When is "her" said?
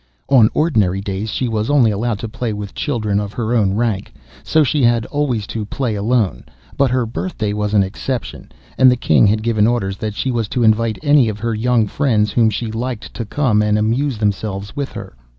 3.33-3.53, 6.89-7.05, 11.37-11.53, 14.93-15.15